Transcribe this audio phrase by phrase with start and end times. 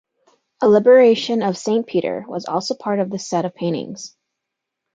[0.63, 4.15] A "Liberation of Saint Peter" was also part of this set of paintings.